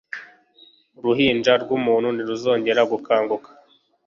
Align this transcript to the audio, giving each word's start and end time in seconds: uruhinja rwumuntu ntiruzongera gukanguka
uruhinja 0.97 1.51
rwumuntu 1.61 2.07
ntiruzongera 2.11 2.81
gukanguka 2.91 3.49